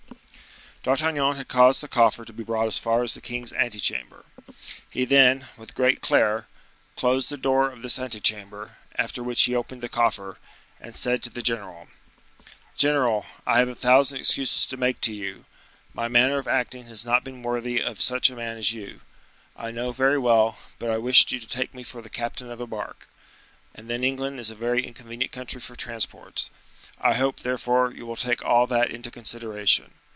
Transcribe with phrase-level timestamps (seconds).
[0.83, 4.25] D'Artagnan had caused the coffer to be brought as far as the king's ante chamber.
[4.89, 6.47] He then, with great care,
[6.95, 10.39] closed the door of this ante chamber, after which he opened the coffer,
[10.79, 11.87] and said to the general:
[12.77, 15.45] "General, I have a thousand excuses to make to you;
[15.93, 19.01] my manner of acting has not been worthy of such a man as you,
[19.55, 22.59] I know very well; but I wished you to take me for the captain of
[22.59, 23.07] a bark.
[23.75, 26.49] And then England is a very inconvenient country for transports.
[26.99, 29.91] I hope, therefore, you will take all that into consideration.